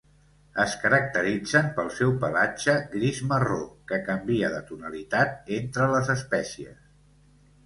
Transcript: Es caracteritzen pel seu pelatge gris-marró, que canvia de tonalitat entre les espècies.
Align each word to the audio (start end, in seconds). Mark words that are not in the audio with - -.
Es 0.61 0.71
caracteritzen 0.83 1.67
pel 1.75 1.91
seu 1.97 2.15
pelatge 2.23 2.75
gris-marró, 2.95 3.59
que 3.93 4.01
canvia 4.09 4.51
de 4.55 4.63
tonalitat 4.71 5.53
entre 5.61 5.91
les 5.95 6.11
espècies. 6.17 6.83